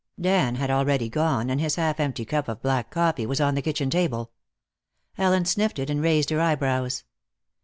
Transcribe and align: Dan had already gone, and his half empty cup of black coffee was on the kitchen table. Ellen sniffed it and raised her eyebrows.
Dan 0.19 0.55
had 0.55 0.71
already 0.71 1.09
gone, 1.09 1.51
and 1.51 1.61
his 1.61 1.75
half 1.75 1.99
empty 1.99 2.25
cup 2.25 2.47
of 2.47 2.63
black 2.63 2.89
coffee 2.89 3.27
was 3.27 3.39
on 3.39 3.53
the 3.53 3.61
kitchen 3.61 3.91
table. 3.91 4.31
Ellen 5.15 5.45
sniffed 5.45 5.77
it 5.77 5.91
and 5.91 6.01
raised 6.01 6.31
her 6.31 6.41
eyebrows. 6.41 7.03